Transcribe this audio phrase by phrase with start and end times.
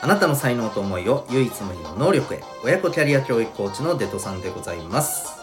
[0.00, 5.36] あなたの才能と思いを唯一無二の能力へ親子キャリア教育コーチのデトさんでございます。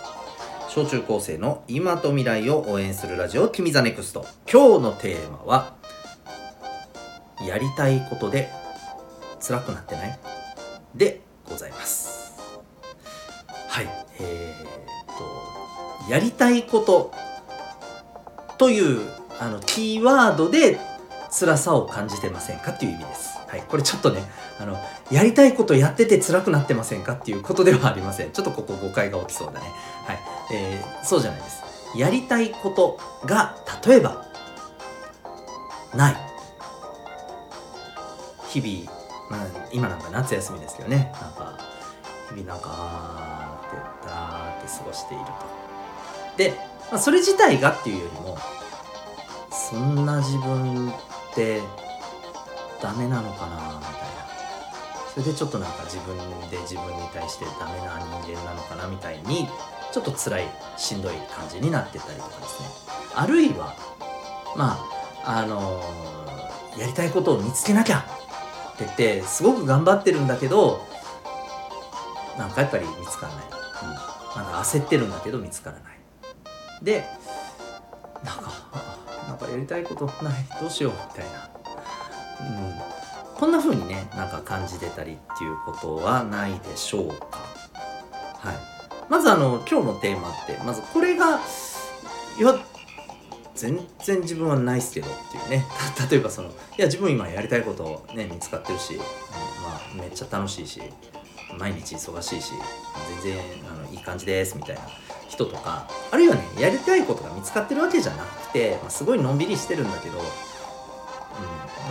[0.70, 4.25] 小中高生の今と未来を応援するラジオ君 the NEXT。
[4.52, 5.73] 今日のテーマは
[7.45, 8.49] やりたいことで
[9.45, 10.20] 辛くなってない？
[10.95, 12.33] でございます。
[13.67, 13.88] はい
[14.19, 17.11] えー、っとやりたいこと
[18.58, 19.02] という
[19.39, 20.80] あのキーワードで
[21.30, 22.72] 辛さを感じてませんか？
[22.72, 23.38] っていう意味です。
[23.55, 24.22] はい、これちょっとね
[24.59, 24.77] あの
[25.12, 28.31] やりたいことやってて辛くなってませんかっていうことではありません。
[28.31, 29.67] ちょっとここ誤解が起きそうだね。
[30.06, 30.20] はい、
[30.53, 31.64] えー、そうじゃないです。
[31.95, 34.25] やりたいことが例えば
[35.95, 36.16] ない。
[38.50, 38.92] 日々、
[39.30, 41.14] まあ、今なんか夏休みですけどね。
[41.22, 41.58] なんか
[42.30, 45.31] 日々なんかあーってだーって過ごしていると。
[46.38, 46.53] で、
[46.92, 48.38] まあ、それ自体がっていうよりも
[49.50, 50.94] そんな自分っ
[51.34, 51.62] て
[52.81, 54.26] ダメなのかなみたいな。
[55.14, 56.18] それでちょっとなんか自分
[56.50, 59.48] で自分に対してダメな人間なのかなみたいに
[59.94, 62.68] ちょっと辛いしんどい感じになってたりとかですね。
[63.16, 63.76] あるいは
[64.58, 64.78] ま
[65.23, 70.86] ああのー、やりたいことを見つけなきゃって言ってすごく頑張ってるんだけど
[72.38, 75.96] なんかやっぱり見つからない、うん、なんか焦ってるんだけど見つからない。
[76.84, 77.06] で
[78.22, 78.52] なんか
[79.30, 80.46] なんかやりたいことない。
[80.59, 81.50] どうしようみたいな、
[83.36, 87.39] こんな風にねなんか感じてたりっていうことはないでしょうか。
[88.39, 88.55] はい。
[89.09, 91.39] まずあの今日のテーマってまずこれが
[92.38, 92.56] いや
[93.53, 95.66] 全然自分はないっすけどっていうね。
[96.09, 100.81] 例えばそのいや自分今やりたいことね見つかってるし、うん、まあめっちゃ楽しいし
[101.57, 102.52] 毎日忙しいし
[103.23, 104.81] 全然あのいい感じですみたいな
[105.28, 110.29] 人とかあるいはねやりたいことが見つかってるわけじゃなくて、まあ、すごいのんびりしてるんだけど、うん、そ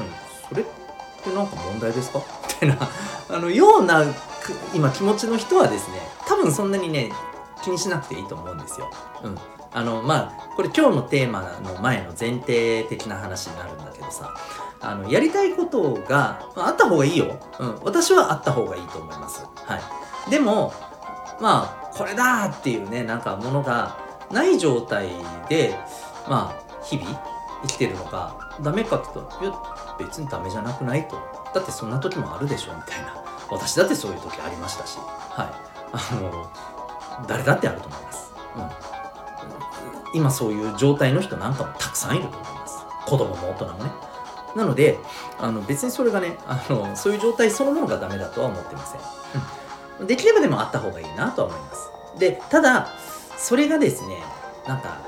[0.03, 0.09] れ
[1.25, 2.19] って何か問題ですか？
[2.19, 2.25] み
[2.61, 2.79] たいな
[3.37, 4.05] あのような
[4.75, 7.11] 今気持ちの人はですね多分そんなにね
[7.63, 8.91] 気にしなくていいと思うんですよ。
[9.23, 9.39] うん、
[9.73, 14.35] あのまあこれ今日のテーマの前の前提的な話になるんだけどさ
[14.81, 19.47] あのやりたいことが、まあ、あった方がいいよ、うん、私はあった方がいいと思います。
[19.65, 19.77] は
[20.27, 20.75] い、でも
[21.41, 23.97] まあこれだっていうねなんかものが
[24.31, 25.09] ない状態
[25.49, 25.79] で
[26.29, 27.09] まあ日々
[27.63, 29.07] 生きてるのがダメかって
[29.41, 31.07] 言うと別にダメじゃなくない？
[31.09, 31.17] と
[31.55, 33.15] だってそんな時もあるでしょみたいな。
[33.51, 34.99] 私だってそういう時ありましたし。
[34.99, 35.49] はい。
[35.93, 36.51] あの
[37.29, 42.79] 誰だってあると思います、うん、今そういう状態の人なんかもたくさんいると思います。
[43.07, 43.91] 子供も大人もね。
[44.57, 44.99] なので
[45.39, 49.01] あの別にそれがねあのそういう状態そのものがダメだとは思ってません、
[50.01, 51.91] うん、できればでもあった方がいいなとは思います。
[52.19, 52.89] でただ
[53.37, 54.23] それがですね
[54.67, 54.99] なんか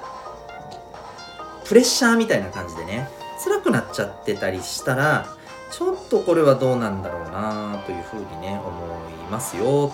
[1.64, 3.08] プレッシャーみたいな感じでね
[3.42, 5.26] 辛くなっちゃってたりしたら
[5.70, 8.70] ちょっとこれはどうなんだろうなというふうにね思
[9.10, 9.88] いますよ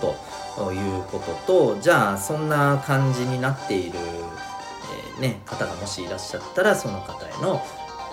[0.55, 7.55] ということとじゃあそんな感じになっている、えー、ね、方がもしいらっしゃったらその方への、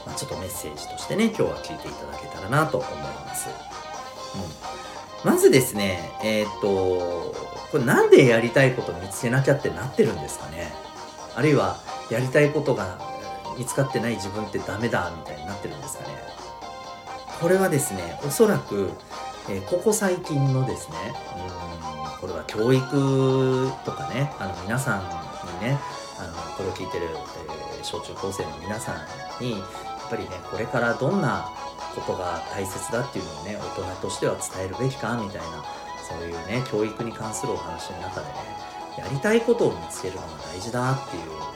[0.06, 3.48] まあ、ちょっとメッセージとしてね今日は聞いていただけたらなと思います。
[5.24, 7.34] うん、まずですねえっ、と
[7.70, 10.72] これなんでやりたいこと見つけなきゃってなってるんですかね？
[11.36, 11.78] あるいは
[12.10, 13.09] やりたいことが
[13.60, 16.14] 見つかってない自分ってダメだみたいになってるんですかね。
[17.42, 18.90] これはですねおそらく、
[19.50, 20.96] えー、ここ最近のですね
[21.36, 25.00] うんこれは教育とかねあの皆さん
[25.58, 25.78] にね
[26.18, 29.60] あのこれを聞いてる、えー、小中高生の皆さんにやっ
[30.08, 31.50] ぱりねこれからどんな
[31.94, 35.64] ことが大切だっていうのをね大人としては伝えるべきかみたいな
[36.02, 38.32] そういうね教育に関するお話の中でね
[38.96, 41.50] やりたいことを見つけるのが大事だっていう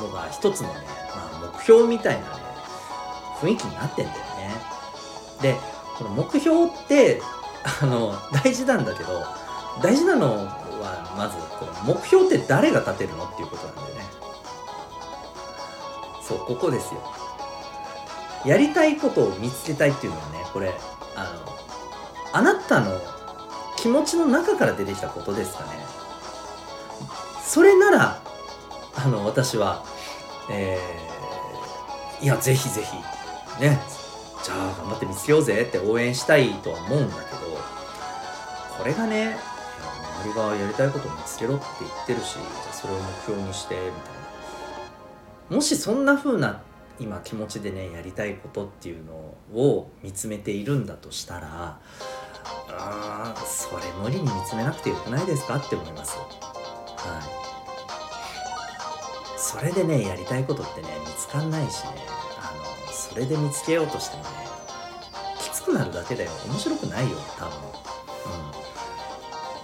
[0.00, 0.74] のが一つのね、
[1.14, 2.50] まあ、目標みたいなね
[3.40, 4.54] 雰囲気になってんだよね。
[5.40, 5.56] で
[5.96, 7.22] この目標って
[7.82, 9.24] あの大事なんだけど
[9.82, 14.04] 大事なのはまずこの目標って誰が立てるのっていうことなんだよね。
[16.26, 17.00] そうここですよ。
[18.44, 20.74] やりたいことを見つけたいっていうのはねこれ
[21.14, 21.30] あの
[22.32, 22.98] あなたの
[23.76, 25.84] 気持ちの中から出てきたことですかね。
[27.44, 28.20] それなら
[29.02, 29.82] あの私は、
[30.50, 32.96] えー、いやぜひぜひ
[33.62, 33.80] ね
[34.44, 37.58] じゃあ頑張って見つけようぜって応援したいとは思うんだけど
[38.76, 39.36] それがね
[40.22, 43.90] 周りがやりたいことを見つけろって言ってるしじゃそれを目標にしてみたい
[45.50, 45.56] な。
[45.56, 46.60] もしそんな風な
[46.98, 49.12] 今気持ちでねやりたいことっていうの
[49.54, 51.80] を見つめているんだとしたら
[52.68, 56.18] あそれ無理に見つめなくてよくないですかって思います。
[56.18, 56.24] は
[57.46, 57.49] い。
[59.50, 61.90] それでねやりたいことってね見つかんないしね。
[62.38, 62.54] あ
[62.88, 64.28] のそれで見つけようとしてもね
[65.38, 66.30] きつくなるだけだよ。
[66.46, 67.54] 面白くないよ多分。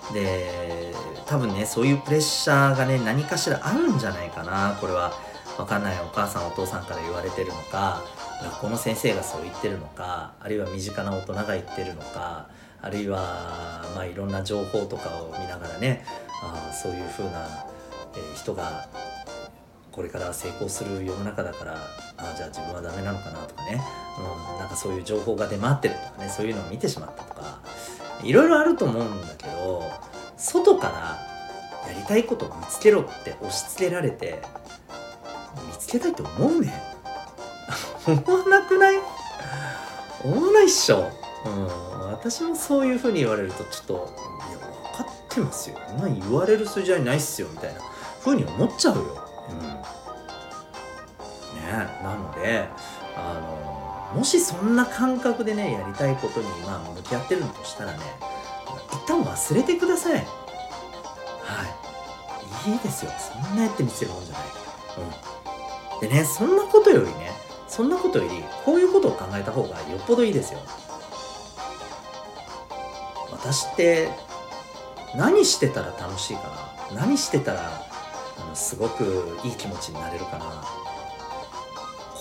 [0.08, 0.14] うん。
[0.14, 0.92] で
[1.26, 4.76] 多分ねそういうプレッシャーがね何かしらあるんじゃないかな。
[4.80, 5.12] これは
[5.56, 6.00] 分かんない。
[6.00, 8.02] お母さんお父さんから言われてるのか
[8.42, 12.48] 学校の先生がそう言ってるのかあるいは身近な大人が言ってるのか
[12.82, 16.04] あるいはまあいろんな情報とかを見ながらね
[16.42, 17.48] あそういう風な、
[18.14, 18.88] えー、人が
[19.96, 21.74] これから成功する世の中だから
[22.18, 23.80] あじゃあ自分はダメなのかなとかね、
[24.52, 26.28] うん、なんかそういう情報が出回ってるとかね。
[26.28, 27.58] そういうのを見てしまったとか
[28.22, 29.82] いろいろあると思うんだけど
[30.36, 34.42] 外からやりたいことを見つけろって押し付けられて
[35.66, 36.72] 見つけたいと思うね
[38.06, 39.00] 思わなくない？
[40.24, 41.10] 思わないっしょ、
[41.46, 44.14] うん、私もそういうふうに言われるとちょっと
[44.50, 45.76] いや分かってますよ。
[45.88, 47.80] そんな言われる筋合いないっすよみたいな
[48.20, 49.25] ふうに思っちゃうよ。
[51.84, 52.68] なので
[53.16, 53.34] あ
[54.12, 57.98] のもしそんな感覚でねやりたいことにまあ向き合ってるんとしたらね
[58.92, 60.14] 一旦忘れてください。
[60.14, 60.20] は
[62.66, 62.70] い。
[62.70, 63.12] いいですよ。
[63.18, 64.42] そんなやってみせるもんじゃない。
[66.00, 66.08] うん。
[66.08, 67.32] でねそんなことよりね
[67.68, 70.60] そんなことよりこういうことを考えた方がよっぽどいいですよ。
[73.30, 74.08] 私って
[75.14, 76.42] 何してたら楽しいか
[76.92, 77.00] な？
[77.00, 77.82] 何してたら
[78.54, 80.64] すごくいい気持ちになれるかな？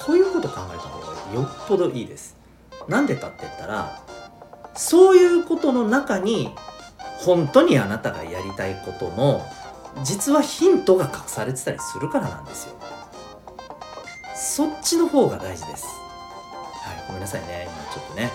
[0.06, 2.38] こういうこと考えた方がよっぽどいいです。
[2.88, 4.04] なんでかって言ったら
[4.76, 6.54] そういうことの中に
[7.20, 9.44] 本当にあなたがやりたいことの
[10.04, 12.76] 実はヒントが隠されてたりするからなんですよ。
[14.36, 15.86] そっちの方が大事です。
[15.86, 17.68] はいごめんなさいね。
[17.68, 18.30] 今ちょっとね、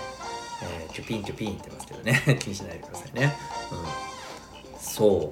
[0.63, 2.21] えー、キュピンキュピンってますけどね。
[2.41, 3.33] 気にしないでくださいね。
[3.71, 4.79] うん。
[4.79, 5.31] そ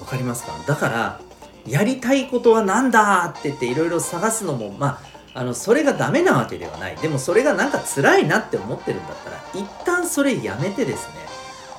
[0.00, 0.04] う。
[0.04, 0.52] わかりますか？
[0.66, 1.20] だから
[1.66, 5.00] やりたいことは何だって言っていろいろ探すのもま
[5.32, 6.96] ああのそれがダメなわけではない。
[6.96, 11.14] でもそれがなんか辛いなって思ってるんだったら一旦それやめてですね、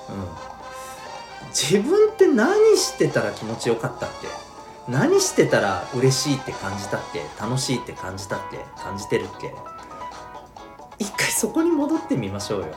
[0.09, 4.27] うん、自分って何してたら気持ちよかったっけ？
[4.91, 7.21] 何してたら嬉しいって感じたっけ？
[7.39, 8.57] 楽しいって感じたっけ？
[8.81, 9.53] 感じてるっけ？
[10.99, 12.67] 一回そこに戻ってみましょうよ。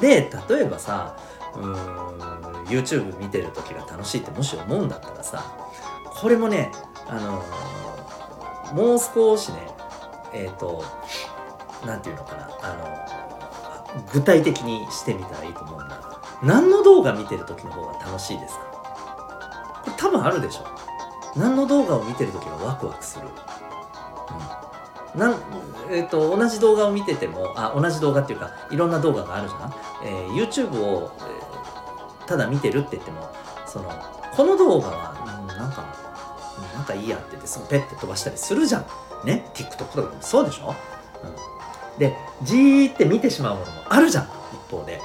[0.00, 1.16] で例えばさ
[1.56, 5.44] うーん YouTube 見てる時が楽しいってもし思うんだったらさ
[6.14, 6.72] これもね、
[7.08, 9.68] あのー、もう少しね、
[10.32, 10.84] えっ、ー、と、
[11.84, 12.74] なんていうのかな、あ
[13.94, 16.00] の、具体的にしてみたらいいと思うんだ。
[16.42, 18.60] 何の動画見てる時の方が楽しいですか？
[19.84, 20.66] これ多分あるでしょ。
[21.36, 23.28] 何の動画を見てる時がワクワクする？
[25.14, 25.20] うん。
[25.20, 25.36] なん
[25.90, 33.30] えーと、同じ動画を見ててもあ同じ動画っていうかいろんな動画があるじゃん、えー、YouTube を、えー、ただ見てるって言っても
[33.66, 33.90] その
[34.34, 35.84] この動画は、うん、なんか
[36.86, 38.84] なんかいいやって言ってすぐペッて飛ばしたりするじゃん。
[39.24, 40.74] ね？TikTok とかもそうでしょ、
[41.94, 44.24] うん、で、じーって見てしまうものもあるじゃん。
[44.52, 45.00] 一方で。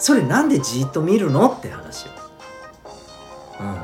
[0.00, 1.48] それなんでじーっと見るの？
[1.48, 2.12] って話よ。
[3.60, 3.76] うん。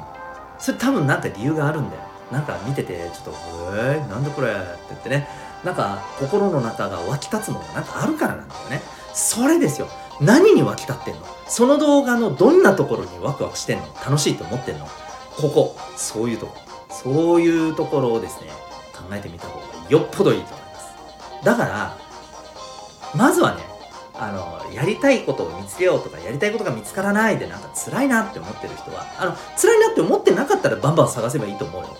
[0.58, 2.02] それ多分なんか理由があるんだよ。
[2.32, 3.30] なんか見てて、ちょっと、
[3.76, 4.48] えー、なんでこれ？
[4.48, 5.28] って言ってね。
[5.62, 8.82] なんか心の中が湧き立つものがなんかあるからなんだよね。
[9.14, 9.86] それですよ。
[10.20, 11.20] 何に湧き立ってんの？
[11.46, 13.84] その動画のどんなところにワクワクしてんの？
[14.04, 14.86] 楽しいと思ってんの？
[15.36, 15.76] ここ。
[15.96, 16.56] そういうとこ。
[17.06, 18.48] そういうところをですね
[18.92, 21.44] 考えてみた方がよっぽどいいと思います。
[21.44, 21.96] だから
[23.14, 23.62] まずはね
[24.14, 31.96] あのやりたいことを見つけようとかやりたいことが見つからないでなんか辛いなって思ってる人はあの辛いなって思ってなかったらバンバン探せばいいと思うよ、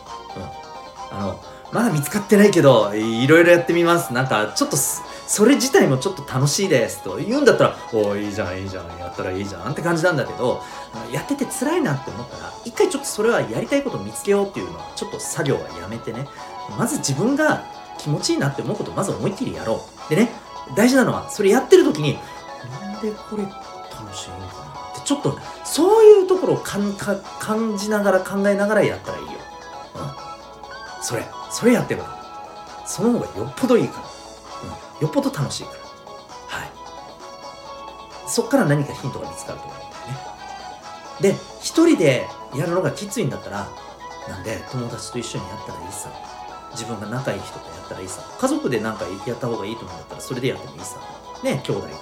[1.13, 1.41] うん、あの
[1.73, 4.13] まだ見つかってないけどいろいろやってみます。
[4.13, 4.77] なんかちょっと
[5.27, 10.63] それ自体もちょっと楽しいですと言うんだったらおおいいじゃんいいじゃんやったらいいじゃんって感じなんだけど
[11.13, 16.27] やってて辛いなって思ったら一回ちょっとそれはやりたいことを見つけようっていうのはちょっと作業はやめてね。
[16.79, 17.65] まず自分が
[17.99, 20.11] 気持ちいいなって思うことをまず思いっきりやろう。
[20.11, 20.31] でね
[20.77, 22.19] 大事なのはそれやってる時に
[22.81, 32.03] なんでこれ楽しいのかなってちょっとそういうところを感じながら考えながらやったらいいよ、うん、それそれやってる
[32.85, 34.07] その方がよっぽどいいから、
[35.01, 35.79] よっぽど楽しいから。
[36.59, 36.71] はい。
[38.29, 41.35] そっから何かヒントが見つかると思うんだよね。
[41.35, 43.69] で一人でやるのがきついんだったら
[44.29, 46.11] なんで友達と一緒にやったらいいさ。
[46.73, 48.23] 自分が仲いい人とやったらいいさ。
[48.39, 50.99] 家族で何かやった方がいいと思うんだったらそれでやってもいいさ。
[51.43, 51.95] ね兄弟とか。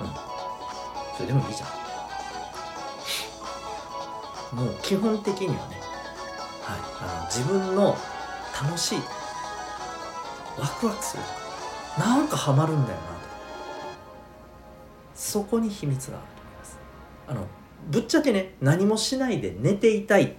[0.00, 1.16] うん。
[1.16, 1.68] それでもいいじゃん。
[4.56, 5.80] もう基本的にはね、
[6.62, 7.98] はい、あの自分の
[8.62, 8.98] 楽しい
[10.58, 11.22] ワクワクする。
[11.98, 13.02] なんかハマるんだよな。
[13.02, 13.18] と
[15.14, 16.78] そこに秘密があると思います。
[17.28, 17.46] あの
[17.90, 20.36] ぶっちゃけね何もしないで寝ていたい。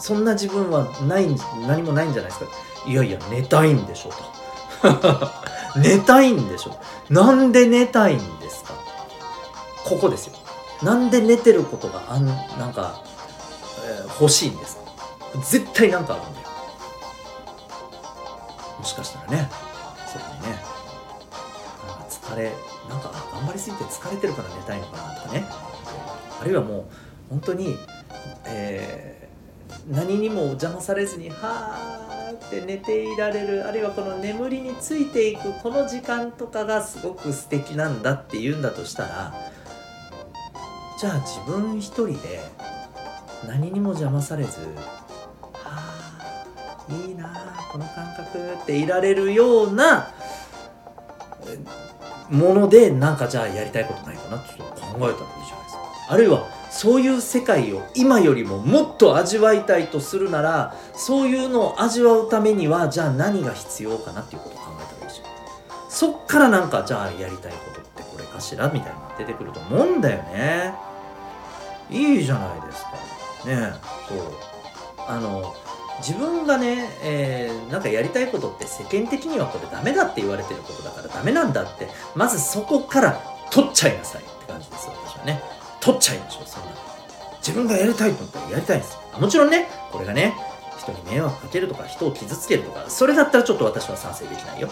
[0.00, 1.26] そんな自分はない
[1.66, 2.46] 何もないんじゃないですか。
[2.86, 5.78] いやいや寝たいんでしょと。
[5.80, 6.78] 寝たいんでしょ。
[7.08, 8.74] なんで寝たいんですか。
[9.84, 10.34] ここですよ。
[10.82, 12.34] なんで寝てることがあんな
[12.66, 13.02] んか、
[13.86, 14.82] えー、欲しいんですか。
[15.42, 16.48] 絶対なんかあるんだよ。
[18.78, 19.50] もしかしたらね。
[20.14, 20.62] それにね。
[21.86, 22.52] なんか疲れ
[22.88, 25.44] なんか頑張りすぎて疲れてるから寝たいのかなとかね。
[26.40, 26.84] あるいはもう
[27.30, 27.76] 本当に、
[28.46, 39.34] えー、何にも邪魔されずにはーって寝ていられるあるいはこの眠りについていくこの時間とかがすごく素敵なんだっていうんだとしたら
[41.00, 42.40] じゃあ自分一人で
[43.46, 44.60] 何にも邪魔されず
[46.88, 47.28] いいな
[47.70, 50.12] この感覚っていられるような
[52.30, 55.84] ものでなんかじゃあやりたいことないかなってちょっと考えたらいいじゃないですか。
[56.08, 70.74] あるいはそういう世界を今よりももっと味わいたいとするならそういうのを味わうためにはじゃあ何が必要かなっていうことを考えたらいいじゃんそっからなんかじゃあやりたいことってこれかしらみたいなのが出てくると思うんだよね。
[71.90, 72.90] いいじゃないですか。
[73.46, 73.72] ね
[74.08, 74.18] そう。
[75.06, 75.54] あの
[75.98, 83.20] 自分がね、えー、なんかやりたいことって世間的にはこれダメだって言われてることだからダメなんだってまずそこから
[83.50, 85.40] 取っちゃいなさいって感じです私はね。
[85.80, 86.70] 取っちゃいましょうそんな。
[87.38, 90.34] 自分がやりたいと思ったらやりたいんですもちろんねこれがね
[90.78, 94.70] 人に迷惑かけるとか人を傷つけるとかそれだったらちょっと私は賛成できないよ、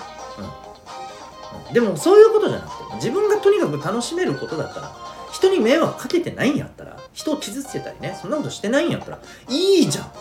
[1.69, 4.91] うん、でもそういうことじゃなくて自分がとにかく楽しめることだったら
[5.33, 9.19] 人に迷惑かけてないんやったら人を傷つけたりねそんなことしてないんやったら
[9.51, 10.13] いいじゃん。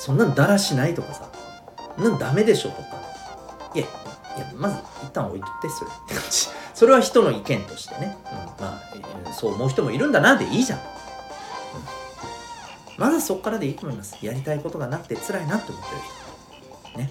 [0.00, 1.30] そんなんだらしないとかさ
[1.98, 2.82] なんダメでしょとか。
[3.74, 5.90] いやいやまず一旦置いとってそれ。
[5.90, 10.84] って感じそれは人の意見としてね、うん、まあそう思う人もいるんだなでいいじゃん、うん、
[12.96, 14.16] まずそっからでいいと思います。
[14.24, 16.00] やりたいことがなくて辛いなって思ってる
[16.94, 16.98] 人。
[16.98, 17.10] ね。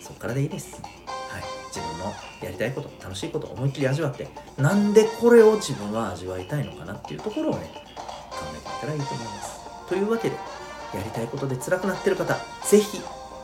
[0.00, 0.80] そっからでいいです。
[0.80, 1.42] はい。
[1.74, 4.28] 自分のやりたいこと楽しいこと思いっきり味わって。
[4.56, 7.66] なんでこれを自分は味わいたいのかなっていうところをね
[8.30, 9.60] 考えていったらいいと思います。
[9.88, 10.36] というわけで
[10.94, 13.00] やりたいことで辛くなってる方是非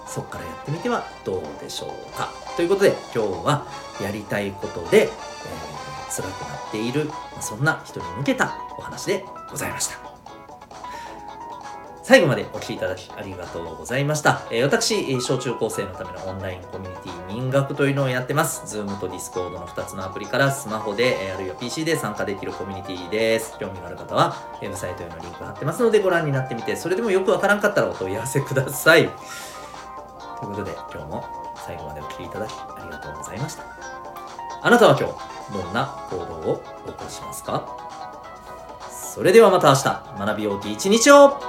[0.06, 2.32] そこからやってみてはどうでしょうか。
[2.56, 3.66] ということで今日は
[4.00, 7.10] やりたいことで、えー、辛くなっている
[7.40, 10.05] そんな人に向けたお話でございました。
[12.06, 14.42] 最後までお聴きいただきありがとうございました。
[14.52, 18.62] えー、私、小中高生のためのオンラインコミュニティ民学というのをやってます。
[18.78, 23.58] Zoom と Discord の2つのアプリからスマホで、え、あるいは PC で参加できるコミュニティです。
[23.58, 29.02] 興味がある方は、ウェブサイトへのリンク貼ってますのでご覧になってみて、それでもよくわからんかったらお問い合わせください。
[29.02, 29.10] という
[30.50, 31.24] ことで、今日も
[31.56, 33.64] 最後までお聴きいただきありがとうございました。
[34.62, 37.66] あなたは今日、どんな行動を起こしますか？
[38.92, 39.84] それではまた明日、
[40.24, 41.40] 学びようき一日を